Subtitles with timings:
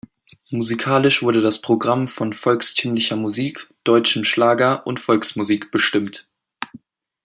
[0.49, 6.27] Musikalisch wurde das Programm von volkstümlicher Musik, deutschem Schlager und Volksmusik bestimmt.